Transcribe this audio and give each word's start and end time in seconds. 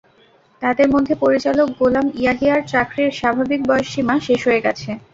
তাঁদের 0.61 0.87
মধ্যে 0.93 1.13
পরিচালক 1.23 1.67
গোলাম 1.79 2.05
ইয়াহিয়ার 2.15 2.61
চাকরির 2.71 3.11
স্বাভাবিক 3.19 3.61
বয়সসীমা 3.69 4.15
শেষ 4.27 4.41
হয়ে 4.47 4.63
গেছে। 4.65 4.89